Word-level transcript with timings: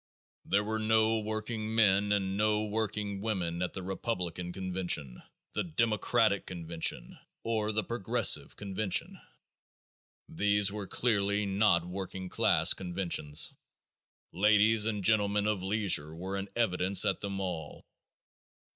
There 0.45 0.63
were 0.63 0.79
no 0.79 1.19
working 1.19 1.75
men 1.75 2.11
and 2.11 2.35
no 2.35 2.63
working 2.65 3.21
women 3.21 3.61
at 3.61 3.73
the 3.73 3.83
Republican 3.83 4.51
convention, 4.51 5.21
the 5.53 5.63
Democratic 5.63 6.47
convention, 6.47 7.19
or 7.43 7.71
the 7.71 7.83
Progressive 7.83 8.55
convention. 8.55 9.19
These 10.27 10.71
were 10.71 10.87
clearly 10.87 11.45
not 11.45 11.85
working 11.85 12.29
class 12.29 12.73
conventions. 12.73 13.53
Ladies 14.33 14.87
and 14.87 15.03
gentlemen 15.03 15.45
of 15.45 15.61
leisure 15.61 16.15
were 16.15 16.35
in 16.35 16.49
evidence 16.55 17.05
at 17.05 17.19
them 17.19 17.39
all. 17.39 17.85